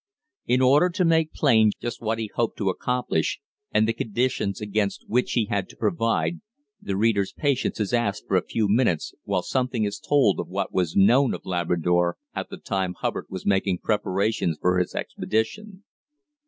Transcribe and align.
In 0.47 0.61
order 0.61 0.89
to 0.89 1.05
make 1.05 1.31
plain 1.31 1.73
just 1.79 2.01
what 2.01 2.17
he 2.17 2.31
hoped 2.33 2.57
to 2.57 2.71
accomplish 2.71 3.39
and 3.71 3.87
the 3.87 3.93
conditions 3.93 4.59
against 4.59 5.07
which 5.07 5.33
he 5.33 5.45
had 5.45 5.69
to 5.69 5.75
provide, 5.77 6.41
the 6.81 6.97
reader's 6.97 7.31
patience 7.33 7.79
is 7.79 7.93
asked 7.93 8.25
for 8.27 8.35
a 8.35 8.41
few 8.43 8.67
minutes 8.67 9.13
while 9.25 9.43
something 9.43 9.83
is 9.83 9.99
told 9.99 10.39
of 10.39 10.47
what 10.49 10.73
was 10.73 10.95
known 10.95 11.35
of 11.35 11.45
Labrador 11.45 12.17
at 12.33 12.49
the 12.49 12.57
time 12.57 12.95
Hubbard 12.95 13.27
was 13.29 13.45
making 13.45 13.77
preparations 13.77 14.57
for 14.59 14.79
his 14.79 14.95
expedition. 14.95 15.83